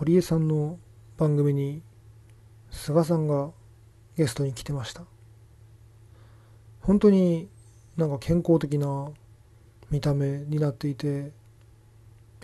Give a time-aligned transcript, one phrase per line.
[0.00, 0.78] 堀江さんの
[1.18, 1.82] 番組に
[2.70, 3.50] 菅さんが
[4.16, 5.02] ゲストに来てました。
[6.80, 7.50] 本当に
[7.98, 9.10] なんか健康的な
[9.90, 11.32] 見た目になっていて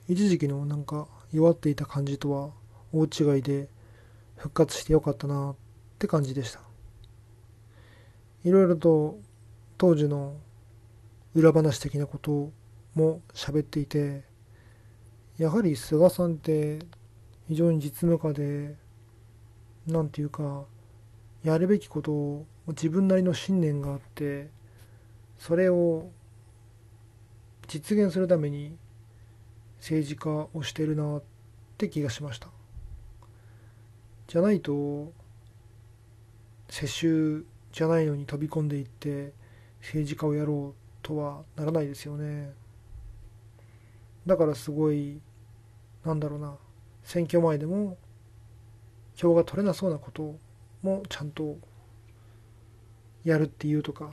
[0.06, 2.50] 一時期のなんか弱っていた感じとは
[2.92, 3.70] 大違いで
[4.36, 5.56] 復活してよかったなっ
[5.98, 6.60] て感じでした。
[8.44, 9.18] いろいろと
[9.78, 10.36] 当時の
[11.34, 12.52] 裏話的なこと
[12.94, 14.24] も喋っていて
[15.38, 16.80] やはり菅さんって
[17.48, 18.75] 非常に実務家で
[19.87, 20.65] 何て言うか
[21.45, 24.51] やるべきことを自分なりの信念があって
[25.39, 26.11] それを
[27.69, 28.77] 実現するために
[29.79, 31.23] 政治家をしてるなっ
[31.79, 32.48] て気がしました。
[34.27, 35.12] じゃないと
[36.69, 39.33] 世襲じゃないのに飛び込んでいって
[39.81, 42.53] 政治家をやろうとはならないですよね。
[44.27, 45.20] だからすごい
[46.05, 46.56] なんだろうな。
[47.06, 47.96] 選挙前でも
[49.14, 50.36] 票が取れなそうなこと
[50.83, 51.56] もちゃんと
[53.25, 54.11] やるっていうとか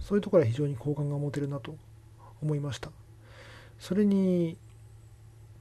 [0.00, 1.76] そういうところは非常に好感が持てるなと
[2.42, 2.90] 思いました。
[3.78, 4.58] それに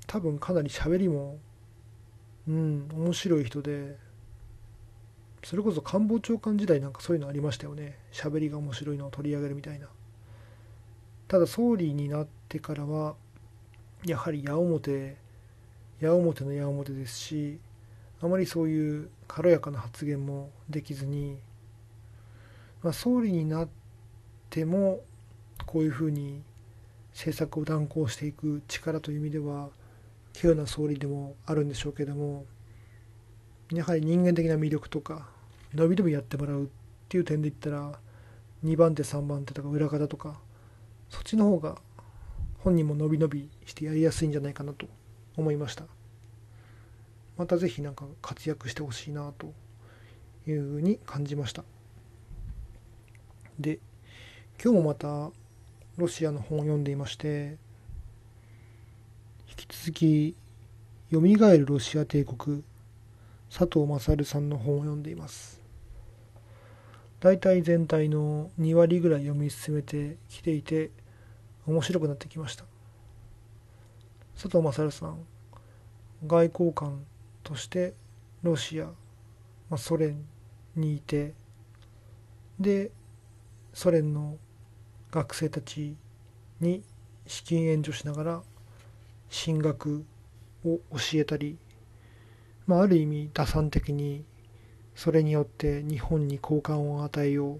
[0.07, 1.37] 多分かなり喋りも
[2.47, 3.95] うん面白い人で
[5.43, 7.99] それこそ官房長官時代なんかそういうのありましたよね。
[8.11, 9.87] 喋りが面白いのを取り上げるみたいな。
[11.27, 13.15] ただ総理になってからは
[14.03, 14.79] やはり矢面
[15.99, 17.59] 矢面の矢面ですし
[18.21, 21.37] あまりそういう軽やかな発言もできずに、
[22.83, 23.69] まあ、総理になっ
[24.49, 25.01] ても
[25.65, 26.41] こういうふうに
[27.11, 29.69] 政策を断行していく力という意味では
[30.35, 32.45] 稀有な総理でもあるんでしょうけども
[33.71, 35.27] やはり人間的な魅力とか
[35.73, 36.67] 伸び伸びやってもらうっ
[37.07, 37.99] ていう点で言ったら
[38.65, 40.39] 2番手3番手とか裏方とか
[41.09, 41.77] そっちの方が
[42.59, 44.87] 本人も伸び伸びしてやりやすいんじゃないかなと。
[45.39, 45.85] 思いました。
[47.37, 49.53] また是非何か活躍してほしいなと
[50.45, 51.63] いうふうに感じました。
[53.59, 53.79] で
[54.61, 55.31] 今日もまた
[55.97, 57.57] ロシアの本を読んでいまして
[59.49, 60.35] 引き続き
[61.09, 62.63] 「よみがえるロシア帝国」
[63.49, 65.59] 佐藤勝さんの本を読んでいます。
[67.19, 70.91] 大体全体の2割ぐらい読み進めてきていて
[71.65, 72.65] 面白くなってきました。
[74.41, 75.17] 佐藤勝さん
[76.25, 77.05] 外交官
[77.43, 77.93] として
[78.41, 78.93] ロシア、ま
[79.71, 80.23] あ、ソ連
[80.77, 81.33] にいて
[82.57, 82.89] で
[83.73, 84.37] ソ連の
[85.11, 85.97] 学生たち
[86.61, 86.83] に
[87.27, 88.41] 資金援助しながら
[89.29, 90.05] 進学
[90.63, 90.81] を教
[91.15, 91.57] えたり、
[92.65, 94.23] まあ、ある意味打算的に
[94.95, 97.59] それによって日本に好感を与えよう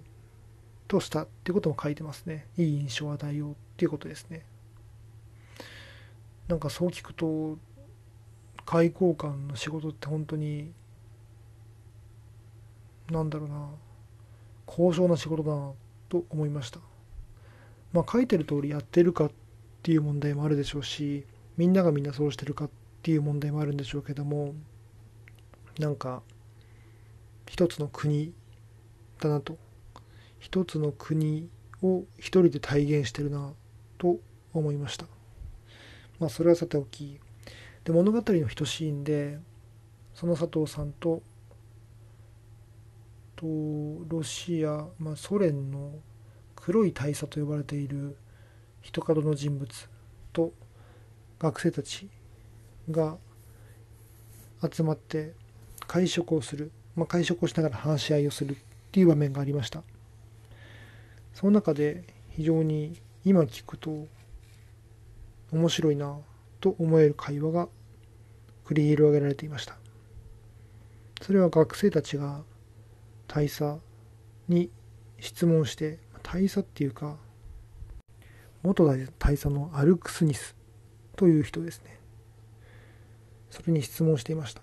[0.88, 2.46] としたってことも書いてますね。
[2.56, 4.46] いい印象を与えようっていうことですね。
[6.50, 7.58] なんかそう聞くと
[8.66, 10.72] 外交官の仕事って本当に
[13.08, 13.68] なんだろうな
[14.66, 15.70] 高尚な仕事だな
[16.08, 16.80] と思いました。
[17.92, 19.30] まあ書いてる通りやってるかっ
[19.84, 21.24] ていう問題もあるでしょうし
[21.56, 22.70] みんながみんなそうしてるかっ
[23.02, 24.56] ていう問題もあるんでしょうけども
[25.78, 26.22] なんか
[27.48, 28.32] 一つの国
[29.20, 29.56] だなと。
[30.40, 31.48] 一つの国
[31.80, 33.52] を一人で体現してるな
[33.98, 34.16] と
[34.52, 35.06] 思いました。
[36.20, 37.18] まあそれはさておき。
[37.82, 39.38] で物語の一シーンで
[40.14, 41.22] その佐藤さんと
[43.36, 43.46] と
[44.06, 45.94] ロシア、まあ、ソ連の
[46.54, 48.16] 黒い大佐と呼ばれている
[48.82, 49.88] 人角の人物
[50.34, 50.52] と
[51.38, 52.06] 学生たち
[52.90, 53.16] が
[54.70, 55.32] 集まって
[55.86, 58.56] 会食をする、まあ、会食をしながら話し合いをするっ
[58.92, 59.82] ていう場面がありました。
[61.32, 64.06] その中で非常に今聞くと
[65.52, 66.18] 面白いな
[66.60, 67.68] と思える会話が
[68.64, 69.76] 繰り広げられていました。
[71.22, 72.42] それは学生たちが
[73.28, 73.78] 大佐
[74.48, 74.70] に
[75.18, 77.16] 質問して大佐っていうか
[78.62, 80.54] 元大佐のアルクスニス
[81.16, 81.98] という人ですね。
[83.50, 84.62] それに質問していました。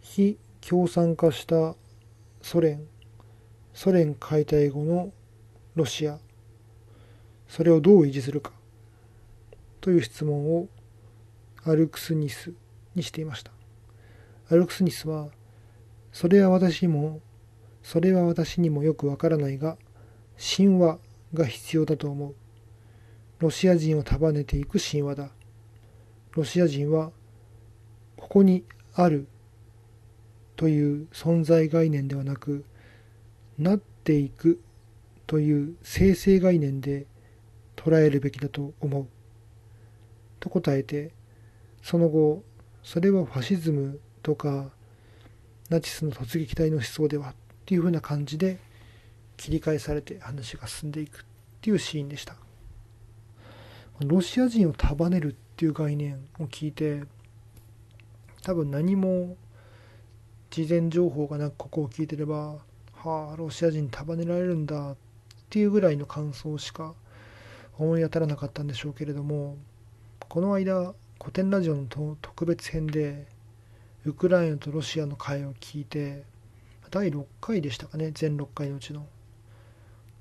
[0.00, 1.74] 非共産化した
[2.42, 2.86] ソ連
[3.74, 5.12] ソ連解体後の
[5.74, 6.18] ロシア
[7.48, 8.55] それをどう維持するか。
[9.86, 10.68] という質問を
[11.62, 12.52] アルクスニス
[12.96, 13.52] にしていました。
[14.50, 15.28] アルクスニスは
[16.10, 17.20] それは私も
[17.84, 19.76] それは私にもよくわからないが
[20.56, 20.98] 神話
[21.34, 22.34] が必要だと思う。
[23.38, 25.30] ロシア人を束ねていく神話だ。
[26.32, 27.12] ロシア人は
[28.16, 29.28] ここにある
[30.56, 32.64] という存在概念ではなく
[33.56, 34.60] なっていく
[35.28, 37.06] という生成概念で
[37.76, 39.15] 捉えるべきだと思う。
[40.46, 41.10] と答えて、
[41.82, 42.42] その後、
[42.82, 44.70] それはファシズムとか
[45.70, 47.34] ナチスの突撃隊の思想ではっ
[47.64, 48.58] ていう風な感じで
[49.36, 51.24] 切り返されて話が進んでいくっ
[51.60, 52.36] ていうシーンでした。
[54.04, 57.02] ロシア人を束ねるっていう概念を聞いて
[58.42, 59.36] 多分何も
[60.50, 62.58] 事前情報がなくここを聞いてれば
[62.92, 64.96] はあロシア人束ねられるんだっ
[65.48, 66.94] ていうぐらいの感想しか
[67.78, 69.56] 思い当たらなかったんでしょうけれども
[70.28, 71.86] この間古典ラジオの
[72.20, 73.26] 特別編で
[74.04, 76.24] ウクライナとロシアの会を聞いて
[76.90, 79.06] 第6回でしたかね全6回のうちの。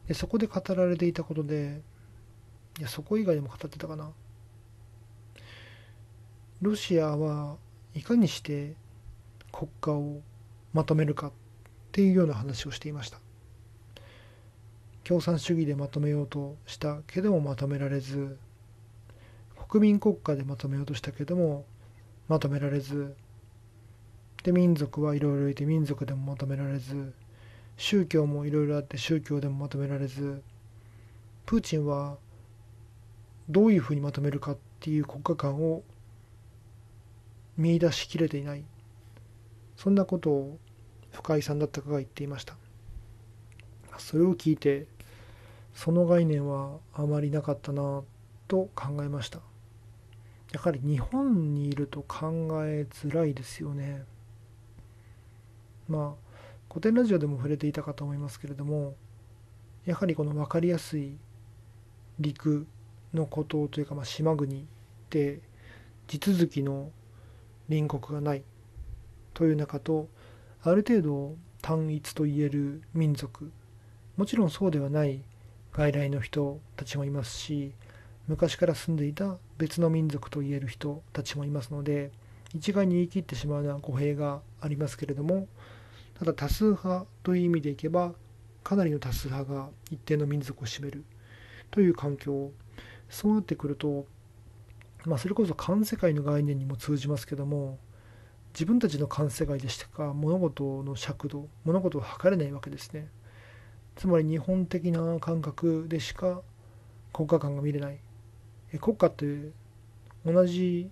[0.08, 1.82] でそこで語られていたことで
[2.80, 4.12] いやそこ以外でも語ってたかな。
[6.62, 7.58] ロシアは
[7.96, 8.76] いかにして
[9.52, 10.22] 国家を
[10.72, 11.32] まとめるかっ
[11.92, 13.18] ていうような話をしていました。
[15.04, 18.38] 共産主義でまとめようとしたけどもまとめられず
[19.68, 21.66] 国民国家でまとめようとしたけども
[22.28, 23.16] まとめられず
[24.44, 27.14] で民族はいろいろいて民族でもまとめられず
[27.78, 30.42] 宗教もいろいろあって宗教でもまとめられず
[31.46, 32.18] プーチンは
[33.50, 35.84] どういうふうにまとめるかっていう国家観を
[37.58, 38.64] 見出しきれていない。
[39.78, 40.58] そんなことを
[41.12, 42.56] 深井さんだったかが言っていました。
[43.98, 44.88] それを聞いて
[45.74, 48.02] その概念はあまりなかったな
[48.48, 49.40] と考えました。
[50.56, 52.32] やはり日本にいると考
[52.66, 54.06] えづらいですよね。
[55.90, 56.34] まあ
[56.70, 58.96] 古典ラジオでも触れていたかと思いますけれども
[59.86, 61.18] やはりこの分かりやすい
[62.22, 62.66] 陸
[63.14, 64.66] の孤島というか、まあ、島国
[65.10, 65.42] で
[66.08, 66.90] 地続きの
[67.68, 68.44] 隣国がない
[69.34, 70.08] という中と
[70.64, 73.52] ある程度単一と言える民族
[74.16, 75.20] もちろんそうではない
[75.74, 77.74] 外来の人たちもいますし
[78.28, 82.12] 昔から住んでいた別の民族と言える人たちもいますので
[82.54, 85.48] 一概に言い切ってしまうのは語弊がありますけれども
[86.18, 88.14] ただ多数派という意味でいけば
[88.64, 91.04] かなりの多数派が一定の民族を占める
[91.70, 92.52] という環境
[93.10, 94.06] そうなってくると
[95.06, 97.78] まあそれこそ環世界の概念にも通じますけども
[98.56, 103.10] 自分たちの環世界でしか物事の尺度物事を測れないわけですね。
[103.98, 106.42] つまり日本的な感覚でしか
[107.12, 108.00] 国家観が見れない。
[108.80, 109.52] 国家って
[110.26, 110.90] 同じ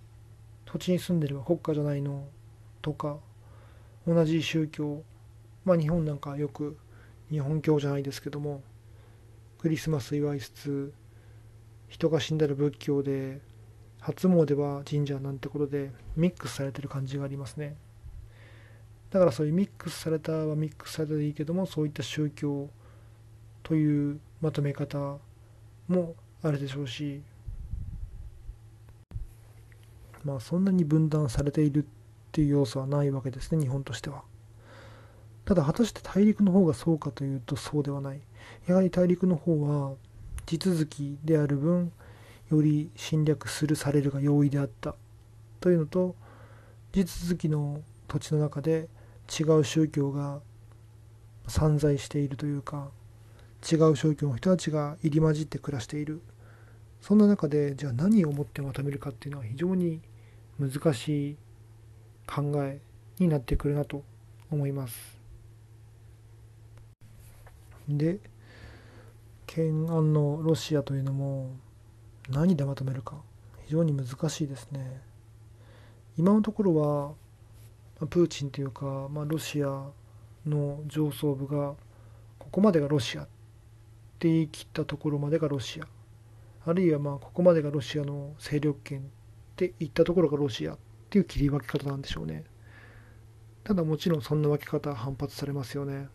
[0.65, 2.25] 土地に住んでれば国家じゃないの
[2.81, 3.17] とか
[4.07, 5.03] 同じ宗教
[5.65, 6.77] まあ日本なんかよく
[7.29, 8.61] 日本教じゃないですけども
[9.59, 10.93] クリスマス祝いつつ
[11.87, 13.39] 人が死んだら仏教で
[13.99, 17.77] 初詣は神社なんてことでミックスされてる感じがありますね。
[19.09, 22.69] だからそういうミックスされたはミックスされたでいいけどもそういった宗教
[23.61, 25.17] というまとめ方
[25.87, 27.21] もあるでしょうし
[30.23, 31.87] まあそんなに分断されているっ
[32.31, 34.23] ていう要素はないわけですね日本としては。
[35.45, 38.21] ただ果たして大陸の方がそうかというとそうではない。
[38.67, 39.93] やはり大陸の方は
[40.45, 41.91] 地続きである分
[42.49, 44.95] より侵略するされるが容易であった。
[45.59, 46.15] というのと
[46.91, 48.87] 地続きの土地の中で
[49.39, 50.39] 違う宗教が
[51.47, 52.89] 散在しているというか
[53.69, 56.21] 違う宗教の人たちが入り混じって暮らしている。
[57.01, 59.99] そんな中でじゃあ何をもってまとめるかっていうのは非常に
[60.69, 61.37] 難しい
[62.25, 62.79] 考え
[63.19, 64.03] になってくるなと
[64.49, 65.19] 思います。
[67.87, 68.19] で
[69.45, 71.51] 懸案のロシアというのも
[72.29, 73.21] 何でまとめるか。
[73.65, 75.01] 非常に難しいですね。
[76.17, 76.75] 今のところ
[77.99, 79.89] はプーチンというか、まあ、ロシア
[80.45, 81.73] の上層部が
[82.37, 83.25] ここまでがロシアっ
[84.19, 85.87] て言い切ったところまでがロシア。
[86.65, 89.09] あるいはまあここまでがロシアの勢力圏
[89.53, 90.77] って言ったところがロシアっ
[91.11, 92.43] ていう切り分け方なんでしょうね。
[93.63, 96.09] ただもちろんそんな分け方は反発されますよね。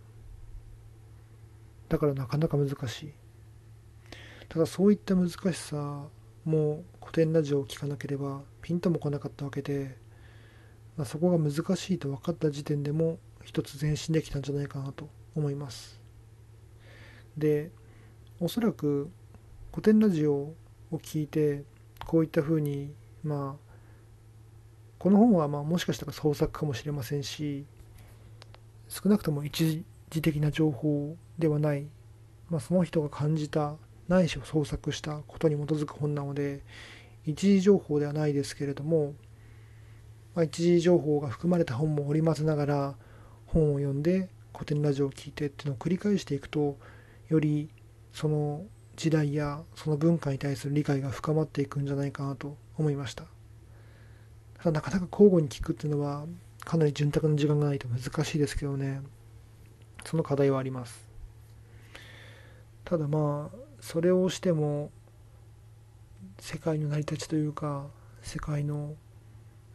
[1.88, 3.12] だからなかなか難しい。
[4.48, 6.08] ただそういった難しさ
[6.44, 9.96] も古典ラジオを聴かなければピンとも来なかったわけで、
[10.96, 16.00] まあ、そこが難しいと分かった時点でも一つ前進できたんじゃないかなと思います。
[17.36, 17.70] で
[18.40, 19.10] おそらく
[19.70, 20.54] 古典ラジオを
[20.92, 21.64] 聞いて
[22.06, 22.92] こういったふうに
[23.22, 23.68] まあ
[24.98, 27.64] この本はまあもしかしたら創作かもしれませんし
[28.88, 31.86] 少なくとも一時的な情報ではない、
[32.50, 33.76] まあ、その人が感じた
[34.08, 36.62] ないしを創作したことに基づく本なので
[37.26, 39.12] 一時情報ではないですけれども、
[40.34, 42.94] まあ、一時情報が含まれた本も織り交ぜながら
[43.46, 46.78] 本を読んで古典ラジオを聴いてっていうのを繰り返していくと
[47.28, 47.68] より
[48.12, 48.64] その
[48.98, 53.22] 時代やその文化に対する理解が深まっていくんじゃないかなと思いました。
[54.58, 56.26] ただなかなか交互に聞くっていうのは
[56.64, 59.00] かなり潤沢な時間がないと難しいですけどね。
[60.04, 61.06] その課題はあります。
[62.84, 64.90] ただまあそれをしても
[66.40, 67.86] 世界の成り立ちというか
[68.22, 68.96] 世界の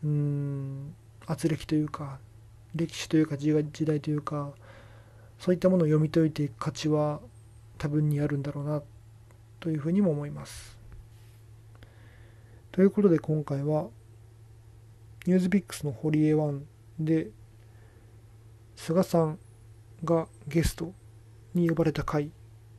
[0.03, 0.93] うん
[1.27, 2.19] 圧力というか
[2.75, 3.53] 歴史というか時
[3.85, 4.51] 代というか
[5.39, 7.21] そういったものを読み解いていく価値は
[7.77, 8.81] 多分にあるんだろうな
[9.63, 10.77] というふうにも思います。
[12.73, 13.87] ということで今回は
[15.25, 16.65] ニュースビックスの堀江湾
[16.99, 17.29] で
[18.75, 19.39] 菅さん
[20.03, 20.91] がゲスト
[21.53, 22.29] に呼ばれた回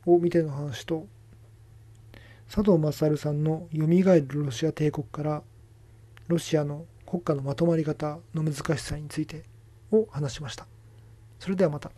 [0.05, 1.07] を見ての話と
[2.53, 5.43] 佐藤勝さんの「よみがえるロシア帝国」から
[6.29, 9.45] ロシアの国家のまとまり方の難しさについて
[9.91, 10.67] を話しました。
[11.39, 11.91] それではまた。